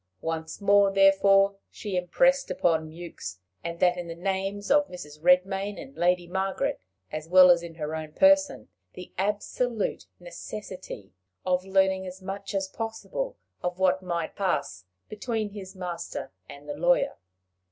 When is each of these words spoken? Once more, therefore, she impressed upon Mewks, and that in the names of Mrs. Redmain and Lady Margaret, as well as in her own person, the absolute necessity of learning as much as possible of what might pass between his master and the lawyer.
Once 0.21 0.59
more, 0.59 0.89
therefore, 0.91 1.57
she 1.69 1.95
impressed 1.95 2.49
upon 2.49 2.89
Mewks, 2.89 3.37
and 3.63 3.79
that 3.79 3.97
in 3.97 4.07
the 4.07 4.15
names 4.15 4.71
of 4.71 4.87
Mrs. 4.87 5.21
Redmain 5.21 5.79
and 5.79 5.95
Lady 5.95 6.25
Margaret, 6.25 6.79
as 7.11 7.27
well 7.29 7.51
as 7.51 7.61
in 7.61 7.75
her 7.75 7.93
own 7.95 8.13
person, 8.13 8.67
the 8.93 9.13
absolute 9.19 10.07
necessity 10.19 11.13
of 11.45 11.65
learning 11.67 12.07
as 12.07 12.19
much 12.19 12.55
as 12.55 12.67
possible 12.67 13.37
of 13.61 13.77
what 13.77 14.01
might 14.01 14.35
pass 14.35 14.85
between 15.07 15.49
his 15.51 15.75
master 15.75 16.31
and 16.49 16.67
the 16.67 16.73
lawyer. 16.73 17.17